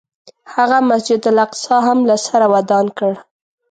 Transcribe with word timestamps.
هغه 0.53 0.77
مسجد 0.91 1.21
الاقصی 1.31 1.77
هم 1.87 1.99
له 2.09 2.15
سره 2.27 2.45
ودان 2.53 2.85
کړ. 2.97 3.11